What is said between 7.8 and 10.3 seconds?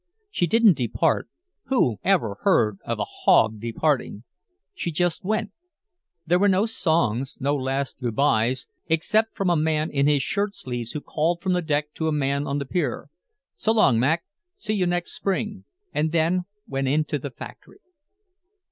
good byes except from a man in his